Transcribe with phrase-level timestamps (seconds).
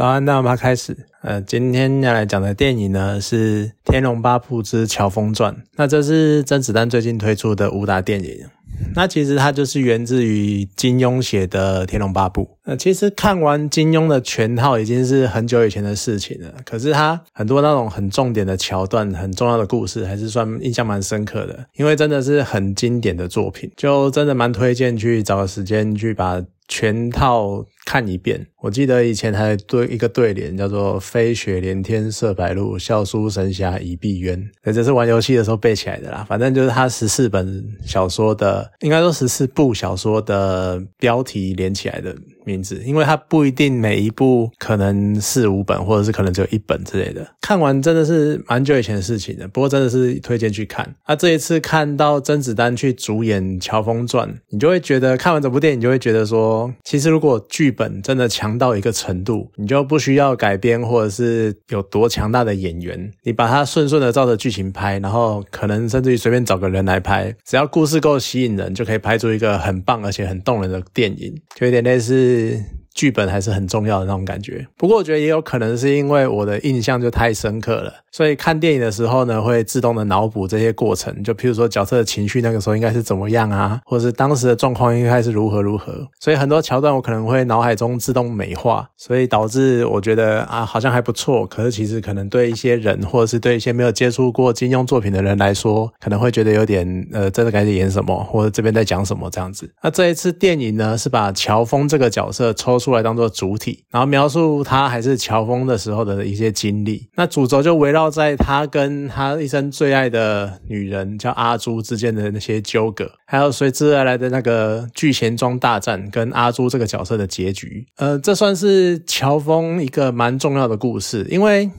[0.00, 0.96] 早安，那我们开始。
[1.20, 5.52] 呃，今天要来讲的电影呢是《天龙八部之乔峰传》。
[5.76, 8.46] 那这是甄子丹最近推出的武打电影。
[8.94, 12.44] 那其实它就是源自于金庸写的《天龙八部》。
[12.64, 16.50] 呃，其实看完金庸的全套已经是很久以前的事情了。
[16.64, 21.66] 可是他很多那种很重点的桥段、很重要的故事，还是算印象蛮深刻的。
[21.74, 27.66] 因为真的是很经典的作品，就真的蛮推荐去找个时间去把全套。
[27.86, 36.24] 看一遍，我记得以前还对一个对联叫做“飞雪连天射白鹿，笑书神侠倚碧鸳”，这是玩游戏的时候背起来的啦。
[36.28, 42.14] 反正就是他十四本小说的，应该说十四部小说的标题连起来的。
[42.46, 47.24] 名字，因为它不一定每一部可能四五本，或者是可能只有一本之类的。
[47.40, 50.96] 看完真的是蛮久以前的事情了，不过真的是推荐去看。
[51.06, 72.60] 那这一次看到甄子丹去主演《乔峰传》，你就会觉得看完这部电影，你就会觉得说，其实如果剧本真的强到一个程度，你就不需要改编，或者是有多强大的演员，你把它顺顺的照着剧情拍，然后可能甚至于随便找个人来拍，只要故事够吸引人，就可以拍出一个很棒而且很动人的电影，就有点类似。
[73.00, 99.70] 剧本还是很重要的那种感觉，不过我觉得也有可能是因为我的印象就太深刻了，所以看电影的时候呢，会自动的脑补这些过程，就譬如说角色的情绪那个时候应该是怎么样啊，或者是当时的状况应该是如何如何，所以很多桥段我可能会脑海中自动美化，所以导致我觉得啊好像还不错，可是其实可能对一些人或者是对一些没有接触过金庸作品的人来说，可能会觉得有点呃真的该演什么，或者这边在讲什么这样子。
[99.82, 102.80] 那这一次电影呢，是把乔峰这个角色抽。
[102.80, 107.08] 出出来当做主体，然后描述他还是乔峰的时候的一些经历。
[107.14, 117.86] 那主轴就围绕在他跟他一生最爱的女人叫阿朱之间的那些纠葛，还有随之而来的那个聚贤庄大战跟阿朱这个角色的结局。
[117.96, 121.70] 呃，这算是乔峰一个蛮重要的故事，因为。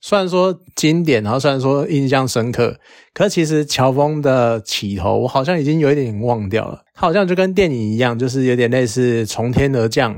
[0.00, 2.78] 虽然说经典，然后虽然说印象深刻，
[3.12, 6.82] 可其实乔峰的起头，我好像已经有一点忘掉了。
[6.94, 10.14] 他好像就跟电影一样，就是有点类似从天而降，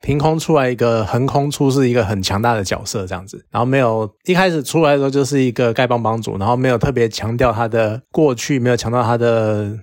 [0.00, 3.44] 凭空出来一个横空出世一个很强大的角色这样子。
[3.50, 9.78] 然后没有一开始出来的时候就是一个丐帮帮主，然后没有特别强调他的过去，没有强调他的。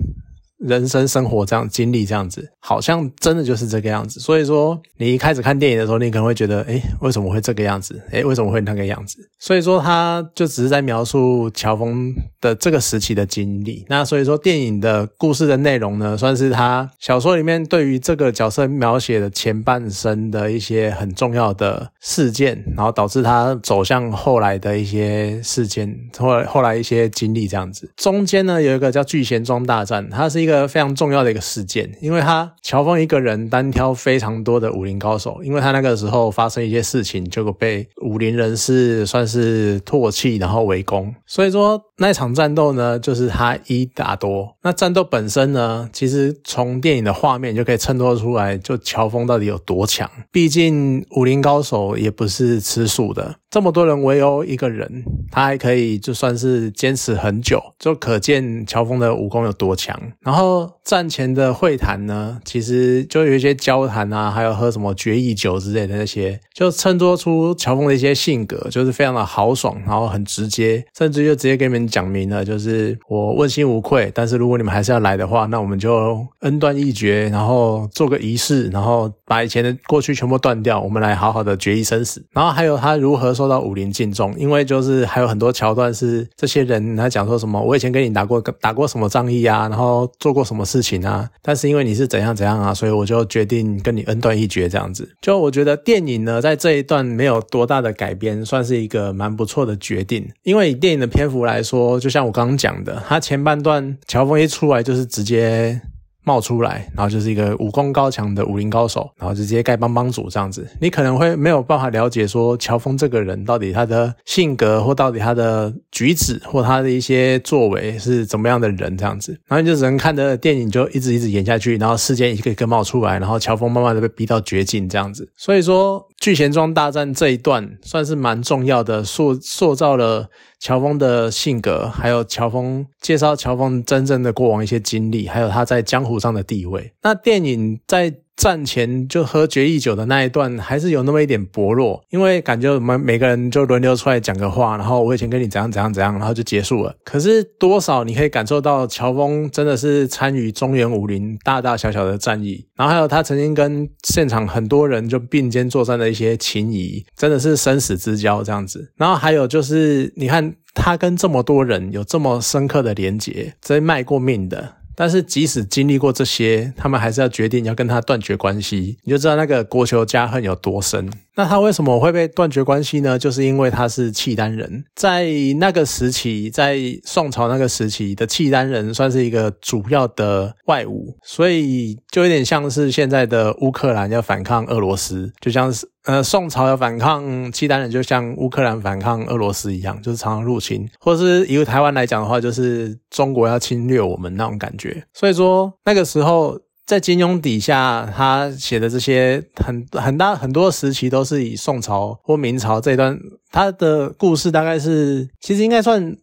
[0.58, 4.20] 人生生活这样经历这样子，好像真的就是这个样子。
[4.20, 8.02] 所以说，你一开始看电影的时候，你可能会觉得，哎，为什么会这个样子？
[8.12, 9.20] 哎，为什么会那个样子？
[9.38, 13.86] 所以说，他就只是在描述乔峰的这个时期的经历。
[13.88, 27.92] 那所以说，电影的故事的内容呢，算是他小说里面对于这个角色描写的前半生的一些很重要的事件，然后导致他走向后来的一些事件，后后来一些经历这样子。
[27.96, 30.47] 中间呢，有一个叫聚贤庄大战，它是一。
[30.48, 41.14] 一个非常重要的一个事件，因为他乔峰一个人单挑非常多的武林高手，因为他那个时候发生一些事情，结果被武林人士算是唾弃，然后围攻。
[41.26, 44.56] 所以说那场战斗呢，就是他一打多。
[44.64, 50.10] 那战斗本身呢，其实从电影的画面就可以衬托出来，就乔峰到底有多强。
[50.32, 53.36] 毕竟武林高手也不是吃素的。
[53.50, 59.98] 这么多人围殴一个人，他还可以就算是坚持很久，就可见乔峰的武功有多强。
[60.20, 74.12] 然后战前的会谈呢，其实就有一些交谈啊，还有喝什么决议酒之类的那些，就衬托出乔峰的一些性格，就是非常的豪爽，然后很直接，甚至就直接跟你们讲明了，就是我问心无愧。
[74.14, 82.26] 但是如果你们还是要来的话，那我们就恩断义绝，然后做个仪式，然后把以前的过去全部断掉，我们来好好的决一生死。
[82.32, 83.37] 然后还有他如何。
[83.38, 95.08] 受到武林敬重，因为就是还有很多桥段是这些人他讲说什么，我以前跟你打过打过什么仗义啊，然后做过什么事情啊，但是因为你是怎样怎样啊，所以我就决定跟你恩断义绝这样子。
[95.22, 100.28] 就我觉得电影呢，在这一段没有多大的改编，算是一个蛮不错的决定。
[100.42, 105.80] 因为以电影的篇幅来说，就像我刚刚讲的，他前半段乔峰一出来就是直接。
[106.28, 126.06] 冒出来，然后就是一个武功高强的武林高手，然后直接丐帮帮主这样子，你可能会没有办法了解说乔峰这个人到底他的性格或到底他的举止或他的一些作为是怎么样的人这样子，然后你就只能看着电影就一直一直演下去，然后事件一个一个冒出来，然后乔峰慢慢的被逼到绝境这样子，所以说。
[126.20, 130.28] 聚贤庄大战这一段算是蛮重要的，塑塑造了
[130.60, 136.94] 乔峰的性格，还有乔峰介绍乔峰真正的过往一些经历，还有他在江湖上的地位。
[137.04, 146.96] 那电影在战前就喝决议酒的那一段，还是有那么一点薄弱，因为感觉我们每个人就轮流出来讲个话，然后我以前跟你怎样怎样怎样，然后就结束了。
[147.04, 158.92] 可是多少你可以感受到乔峰真的是参与中原武林大大小小的战役，然后还有他曾经跟现场很多人就并肩作战的一些情谊，真的是生死之交这样子。
[158.98, 164.76] 然后还有就是你看他跟这么多人有这么深刻的连结，真卖过命的。
[165.00, 171.08] 但是即使经历过这些，他们还是要决定要跟他断绝关系，你就知道那个国球家恨有多深。
[171.38, 173.18] 那他为什么会被断绝关系呢？
[173.18, 175.28] 就是因为他是契丹人，在
[175.60, 195.04] 那个时期，在宋朝那个时期的契丹人算是一个主要的外侮，所以就有点像是现在的乌克兰要反抗俄罗斯，就像是呃宋朝要反抗契丹人，就像乌克兰反抗俄罗斯一样，就是常常入侵，或是以台湾来讲的话，就是中国要侵略我们那种感觉。
[195.14, 196.60] 所以说那个时候。
[196.88, 203.20] 在金庸底下，他写的这些很很大很多时期都是以宋朝或明朝这一段，
[203.52, 206.18] 他的故事大概是其实应该算。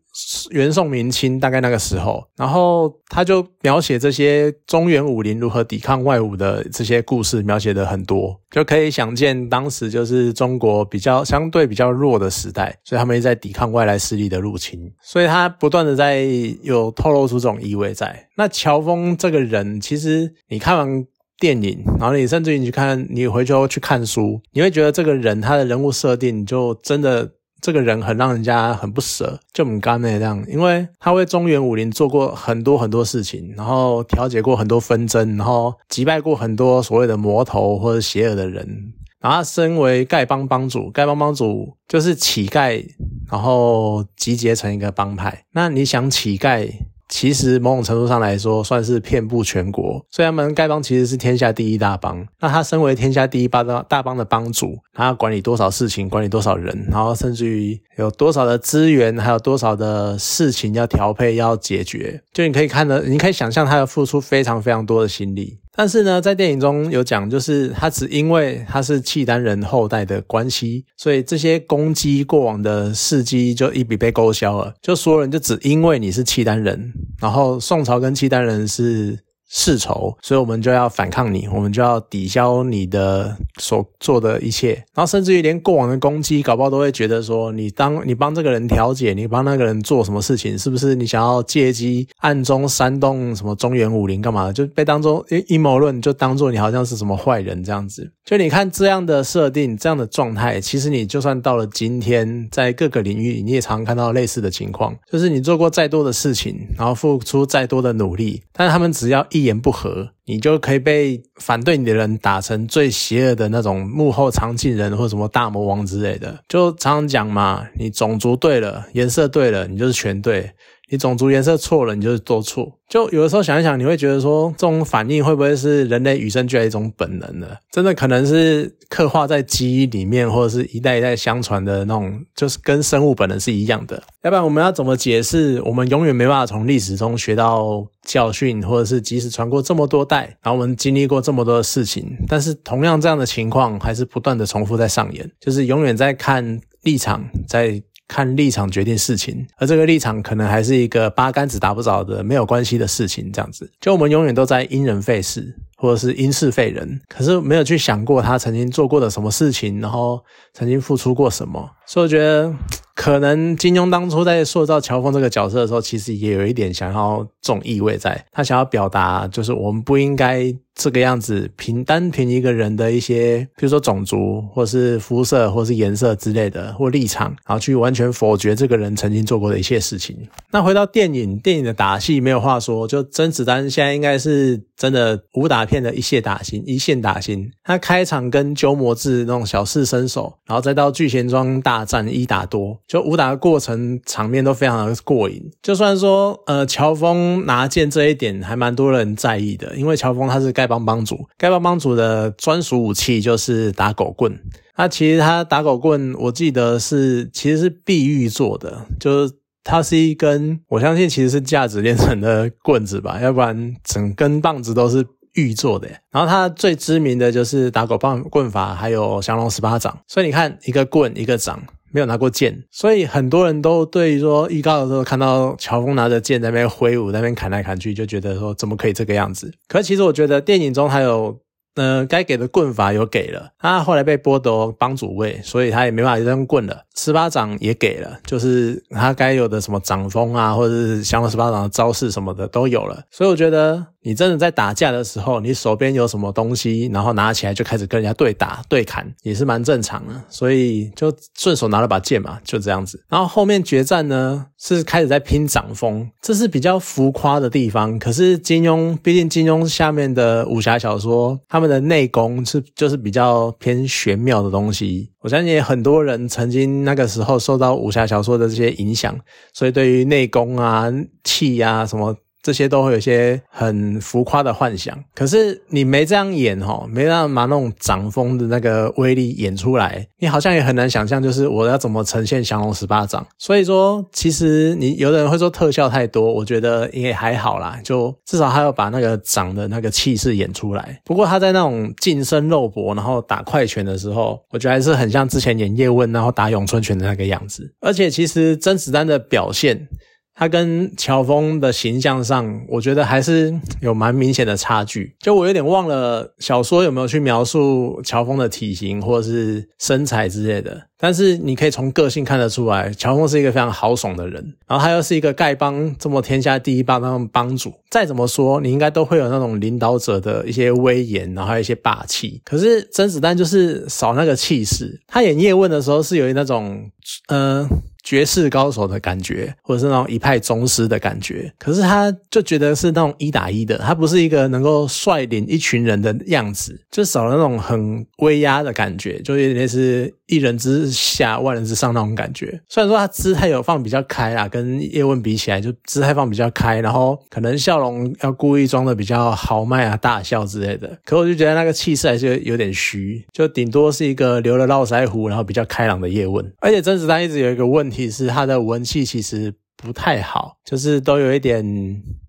[0.50, 16.25] 元宋明清大概那个时候，然后他就描写这些中原武林如何抵抗外侮的这些故事，描写的很多，就可以想见当时就是中国比较相对比较弱的时代，所以他们在抵抗外来势力的入侵，所以他不断的在
[16.62, 18.28] 有透露出这种意味在。
[18.37, 21.05] 那乔峰这个人，其实你看完
[21.40, 27.32] 电影，然后你甚至于你去看，你回去后去看书，你会觉得这个人他的人物设定就真的。
[27.64, 38.93] 这个人很让人家很不舍，就很干那样，因为他为中原武林做过很多很多事情，然后调解过很多纷争，然后击败过很多所谓的魔头或者邪恶的人。
[39.19, 42.84] 然后身为丐帮帮主，丐帮帮主就是乞丐，
[43.31, 45.46] 然后集结成一个帮派。
[45.52, 46.70] 那你想乞丐？
[47.14, 50.05] 其实某种程度上来说，算是遍布全国。
[50.11, 52.26] 所以他们丐帮其实是天下第一大帮。
[52.40, 62.20] 那他身为天下第一大帮大帮的帮主，他要管理多少事情，管理多少人，然后甚至于有多少的资源，还有多少的事情要调配、要解决。
[62.32, 65.58] 就你可以看的，你可以想象他要付出非常非常多的心力。
[65.76, 74.73] 但是呢，在电影中有讲，就是他只因为他是契丹人后代的关系，所以这些攻击过往的事迹就一笔被勾销了。
[74.81, 79.19] 就所有人就只因为你是契丹人，然后宋朝跟契丹人是。
[79.56, 90.97] 世仇，所以我们就要反抗你，我们就要抵消你的所做的一切，然后甚至于连过往的攻击，搞不好都会觉得说，你当你帮这个人调解，你帮那个人做什么事情，是不是？
[90.97, 94.47] 你想要借机暗中煽动什么中原武林干嘛？
[94.47, 98.11] 的，就被当做阴阴谋论，就当做你好像是什么坏人这样子。
[98.25, 109.44] 就你看这样的设定，这样的状态，其实你就算到了今天，在各个领域，你也常看到类似的情况，就是你做过再多的事情，然后付出再多的努力，但他们只要一。
[109.44, 116.35] 一言不合，你就可以被反对你的人打成最邪恶的那种幕后藏镜人，或什么大魔王之类的。
[116.49, 120.50] 就常常讲嘛，你种族对了，颜色对了，你就是全对。
[120.91, 122.71] 你种族颜色错了，你就是做错。
[122.89, 127.49] 就有的时候想一想，你会觉得说，这种反应会不会是人类与生俱来一种本能呢？
[127.73, 134.01] 真的可能是刻画在基因里面，或者是一代一代相传的那种，就是跟生物本能是一样的。
[134.23, 135.61] 要不然我们要怎么解释？
[135.63, 147.83] 我们永远没办法从历史中学到教训，或者是即使传过这么多代，然后我们经历过这么多的事情，但是同样这样的情况还是不断的重复在上演，就是永远在看立场在。
[148.06, 160.23] 看立场决定事情，而这个立场可能还是一个八竿子打不着的没有关系的事情，这样子，就我们永远都在因人废事，或者是因事废人，可是没有去想过他曾经做过的什么事情，然后
[160.53, 162.55] 曾经付出过什么，所以我觉得。
[162.97, 168.25] 可能金庸当初在塑造乔峰这个角色的时候，其实也有一点想要这种意味在。
[168.31, 180.16] 他想要表达，就是我们不应该这个样子凭单凭一个人的一些，比如说种族，或是肤色，或是颜色之类的，或立场，然后去完全否决这个人曾经做过的一切事情。
[180.50, 187.50] 那回到电影，电影的打戏没有话说，就甄子丹现在应该是真的武打片的一线打星，一线打星。
[187.62, 192.76] 他开场跟鸠摩智那种小试身手，然后再到聚贤庄大战一打多。
[192.88, 204.38] 就武打的过程场面都非常的过瘾，就算说呃乔峰拿剑这一点还蛮多人在意的，因为乔峰他是干丐帮帮主，丐帮帮主的专属武器就是打狗棍。
[204.76, 215.88] 那其实他打狗棍，我记得是其实是碧玉做的，就是它是一根我相信其实是价值连城的棍子吧，要不然整根棒子都是玉做的。
[216.11, 219.99] 然后他最知名的就是打狗棒棍法，还有降龙十八掌。
[220.06, 221.62] 所以你看一个棍一个掌。
[221.95, 229.55] 没有拿过剑，所以很多人都对说预告的时候看到乔峰拿着剑在那边挥舞，在那边砍来砍去，就觉得说怎么可以这个样子？
[229.69, 231.39] 可其实我觉得电影中还有
[231.77, 236.83] 呃，该给的棍法有给了，他后来被剥夺帮主位，所以他也没办法扔棍了。
[236.97, 243.03] 十八掌也给了，就是他该有的什么掌风啊，或者是降龙十八掌的招式什么的都有了。
[243.11, 250.14] 所以我觉得你真的在打架的时候，你手边有什么东西，然后拿起来就开始跟人家对打对砍，也是蛮正常的。
[250.28, 253.02] 所以就顺手拿了把剑嘛，就这样子。
[253.08, 257.99] 然后后面决战呢，是开始在拼掌风，这是比较浮夸的地方。
[257.99, 265.11] 可是金庸，毕竟金庸下面的武侠小说，他们的内功是就是比较偏玄妙的东西。
[265.20, 269.18] 我相信很多人曾经那个时候受到武侠小说的这些影响，
[269.54, 270.92] 所以对于内功啊、
[271.23, 272.14] 气呀什么。
[272.45, 283.27] 这些都会有一些很浮夸的幻想，可是你没这样演哈，没让把那种掌风的那个威力演出来，你好像也很难想象，就是我要怎么呈现降龙十八掌。
[283.39, 291.01] 所以说，其实你有的人会说特效太多，我觉得也还好啦，就至少他要把那个掌的那个气势演出来。
[291.03, 297.73] 不过他在那种近身肉搏，然后打快拳的时候，我觉得还是很像之前演叶问，然后打咏春拳的那个样子。
[297.81, 299.89] 而且其实甄子丹的表现。
[300.35, 305.14] 他跟乔峰的形象上，我觉得还是有蛮明显的差距。
[305.21, 314.55] 就我有点忘了小说有没有去描述乔峰的体型或者是身材之类的，但是你可以从个性看得出来，乔峰是一个非常豪爽的人。
[314.67, 322.41] 然后他又是一个丐帮这么天下第一帮那种帮主，再怎么说你应该都会有那种领导者的一些威严，然后还有一些霸气。
[322.45, 325.00] 可是甄子丹就是少那个气势。
[325.07, 326.91] 他演叶问的时候是有那种，
[327.29, 327.69] 嗯。
[328.04, 342.61] 绝世高手的感觉，或者是那种一派宗师的感觉，可是他就觉得是那种一打一的，他不是一个能够率领一群人的样子，就少了那种很威压的感觉，就有点类似一人之下万人之上那种感觉。
[342.69, 356.52] 虽然说他姿态有放比较开啊，跟叶问比起来，就姿态放比较开，然后可能笑容要故意装的比较豪迈啊，大笑之类的，可我就觉得那个气势还是有点虚，就顶多是一个留了络腮胡，然后比较开朗的叶问。
[356.61, 358.04] 而且甄子丹一直有一个问题。
[358.14, 361.64] 是他的文气其实不太好，就是都有一点。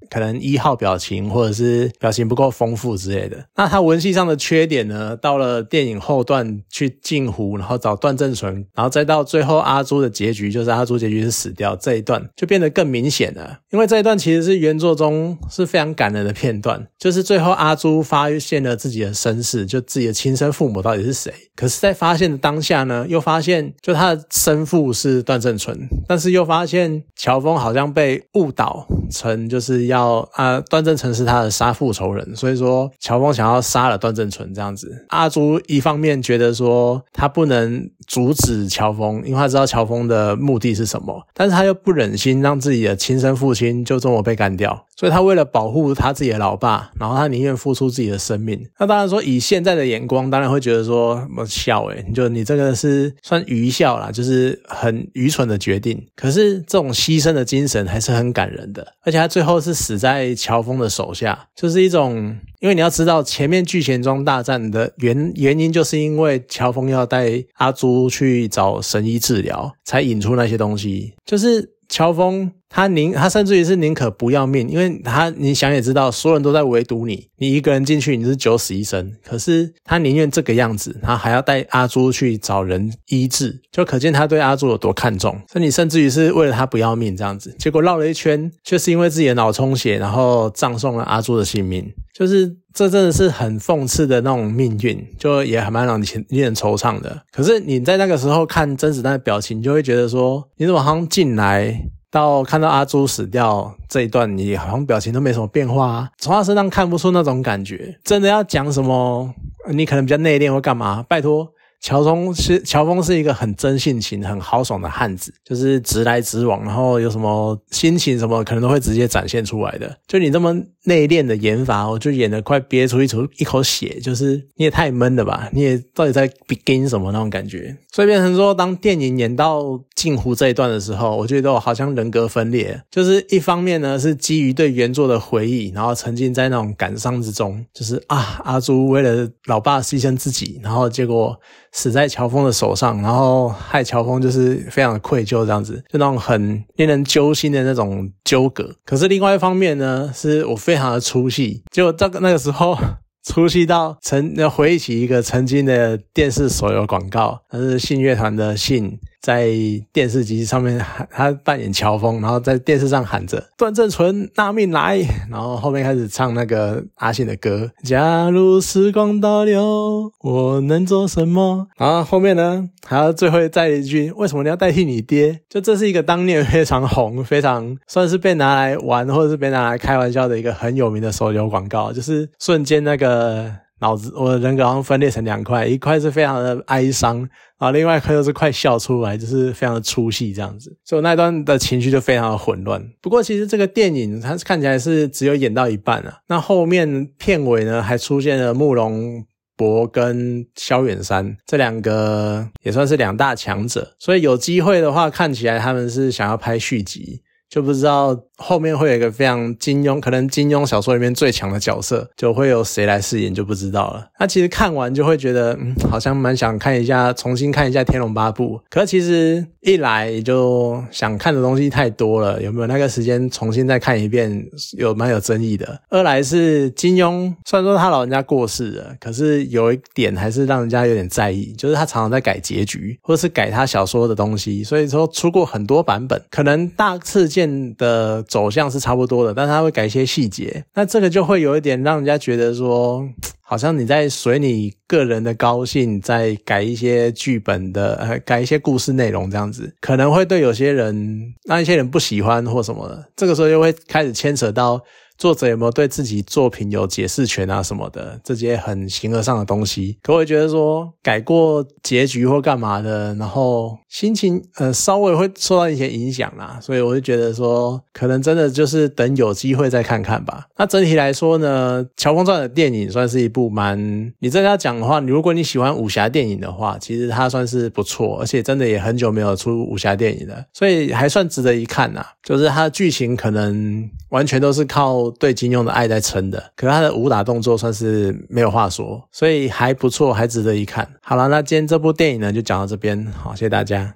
[0.10, 5.16] 可能一号表情或者是表情不够丰富之类的，那他文戏上的缺点呢？
[5.18, 13.60] 到了电影后段去镜湖，然后找段正淳，然后再到最后阿朱的结局，就是阿朱结局是死掉这一段，就变得更明显了。
[13.72, 21.34] 因为这一段其实是原作中是非常感人的片段，就是最后阿朱发现了自己的身世，就自己的亲生父母到底是谁。
[21.56, 30.05] 可是，在发现的当下呢，又发现就他的生父是段正淳，但是又发现乔峰好像被误导成就是要。
[30.06, 35.06] 要啊，段正淳是他的杀父仇人，所以说乔峰想要杀了段正淳这样子。
[35.10, 48.60] 阿朱一方面觉得说他不能阻止乔峰，因为他知道乔峰的目的是什么，但是他又不忍心让自己的亲生父亲就这么被干掉，所以他为了保护他自己的老爸，然后他宁愿付出自己的生命。
[48.80, 56.06] 那当然说以现在的眼光，当然会觉得说我笑诶，就你这个是算愚孝啦，就是很愚蠢的决定。
[56.16, 59.76] 可是这种牺牲的精神还是很感人的，而且他最后是。
[59.86, 71.75] 死在乔峰的手下，就是一种，因为你要知道前面聚贤庄大战的原原因，就是因为乔峰要带阿朱去找神医治疗，才引出那些东西，就是。
[71.88, 79.13] 乔峰，他宁他甚至于是宁可不要命，因为他你想也知道，所有人都在围堵你，你一个人进去你是九死一生。
[79.25, 85.39] 可是他宁愿这个样子，他还要带阿朱去找人医治，就可见他对阿朱有多看重。
[85.50, 91.89] 所以你甚至于是为了他不要命这样子，结果绕了一圈，却是因为自己的脑充血，然后葬送了阿朱的性命。
[92.13, 97.24] 就是这真的是很讽刺的那种命运，就也还蛮让你令人惆怅的。
[97.32, 108.00] 可是你在那个时候看甄子丹的表情，你就会觉得说，你怎么好像进来到看到阿朱死掉这一段，你好像表情都没什么变化啊，从他身上看不出那种感觉。
[108.06, 109.34] 真的要讲什么，
[109.70, 111.04] 你可能比较内敛或干嘛？
[111.10, 111.50] 拜托。
[111.86, 119.96] 乔峰是乔峰是一个很真性情、很豪爽的汉子，就是直来直往，然后有什么心情什么，可能都会直接展现出来的。
[120.08, 120.51] 就你这么
[120.86, 125.48] 内敛的演法，我就演的快憋出一出一口血，就是你也太闷了吧？
[125.54, 127.77] 你也到底在 begin 什么那种感觉？
[127.94, 129.62] 所以变成说，当电影演到
[129.96, 141.39] 镜湖这一段的时候，我觉得我好像人格分裂，就是一方面呢是基于对原作的回忆，然后沉浸在那种感伤之中，就是啊，阿朱为了老爸牺牲自己，然后结果。
[141.75, 148.74] 死在乔峰的手上，然后害乔峰就是非常的愧疚，这样子就那种很令人揪心的那种纠葛。
[148.86, 152.77] 可是另外一方面呢，是我非常的出戏，就这个那个时候
[153.25, 158.98] 出戏到曾要回忆起一个曾经的电视所有广告，那是信乐团的信。
[159.25, 159.50] 在
[159.91, 160.79] 电视机上面，
[161.10, 165.00] 他扮演乔峰，然后在电视上喊着“段正淳拿命来”，
[165.32, 167.72] 然后后面开始唱那个阿信的歌。
[167.84, 171.65] 假如时光倒流，我能做什么？
[171.75, 183.65] 然后后面呢，还要最后再一句：“为什么你要代替你爹？”就这是一个当年非常红、非常算是被拿来玩或者是被拿来开玩笑的一个很有名的手游广告，就是瞬间那个。
[183.82, 187.27] 脑子，我的人格好像分裂成两块，一块是非常的哀伤
[187.58, 192.82] 啊，另外一块又是快笑出来，就是非常的出戏这样子，所以我那段的情绪就非常的混乱。
[193.01, 199.25] 不过其实这个电影它看起来是只有演到一半啊，那后面片尾呢还出现了慕容
[199.58, 208.18] 博跟萧远山这两个也算是两大强者，所以有机会的话，看起来他们是想要拍续集，就不知道。
[208.38, 214.06] 后面会有一个非常金庸，可能金庸小说里面最强的角色，就会由谁来饰演就不知道了。
[214.20, 218.58] 那其实看完就会觉得，嗯，好像蛮想看一下，重新看一下《天龙八部》。
[218.70, 224.46] 可是其实一来就想看的东西太多了，有没有那个时间重新再看一遍，
[224.78, 225.80] 有蛮有争议的。
[225.90, 238.06] 二来是金庸，虽然说他老人家过世了，可是有一点还是让人家有点在意，就是他常常在改结局，或是改他小说的东西，所以说出过很多版本，可能大次线的。
[238.27, 243.08] 走向是差不多的，但是他会改一些细节，那这个就会有一点让人家觉得说，
[243.42, 254.82] 好像你在随你个人的高兴，在改一些剧本的，呃，改一些故事内容这样子，可能会对有些人那一些人不喜欢或什么的，这个时候又会开始牵扯到。
[255.18, 259.98] 作者有没有对自己作品有解释权啊什么的这些很形而上的东西？
[260.02, 270.48] 可我觉得说改过结局或干嘛的，然后心情呃稍微会受到一些影响啦，所以我就觉得说可能真的就是等有机会再看看吧。
[270.58, 273.78] 那整体来说呢，《乔峰传》的电影算是一部蛮……
[274.20, 282.06] 你真的要讲的话，如果你喜欢武侠电影的话，其实它算是不错，而且真的也很久没有出武侠电影了，所以还算值得一看呐。
[282.24, 285.05] 就是它的剧情可能完全都是靠。
[285.12, 290.88] 对金庸的爱在撑的，可是他的武打动作算是没有话说，所以还不错，还值得一看。
[291.02, 293.94] 好了，那今天这部电影呢就讲到这边，好，谢谢大家。